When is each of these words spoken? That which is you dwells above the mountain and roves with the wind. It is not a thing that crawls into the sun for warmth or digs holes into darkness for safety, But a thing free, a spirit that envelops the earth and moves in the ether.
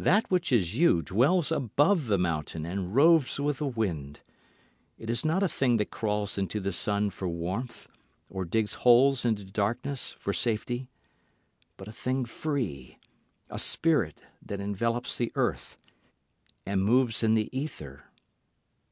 That 0.00 0.28
which 0.32 0.50
is 0.50 0.74
you 0.76 1.00
dwells 1.00 1.52
above 1.52 2.08
the 2.08 2.18
mountain 2.18 2.66
and 2.66 2.92
roves 2.92 3.38
with 3.38 3.58
the 3.58 3.68
wind. 3.68 4.18
It 4.98 5.08
is 5.08 5.24
not 5.24 5.44
a 5.44 5.48
thing 5.48 5.76
that 5.76 5.92
crawls 5.92 6.36
into 6.36 6.58
the 6.58 6.72
sun 6.72 7.10
for 7.10 7.28
warmth 7.28 7.86
or 8.28 8.44
digs 8.44 8.74
holes 8.82 9.24
into 9.24 9.44
darkness 9.44 10.10
for 10.18 10.32
safety, 10.32 10.88
But 11.76 11.86
a 11.86 11.92
thing 11.92 12.24
free, 12.24 12.98
a 13.48 13.60
spirit 13.60 14.24
that 14.44 14.58
envelops 14.60 15.16
the 15.18 15.30
earth 15.36 15.76
and 16.66 16.82
moves 16.84 17.22
in 17.22 17.34
the 17.34 17.48
ether. 17.56 18.06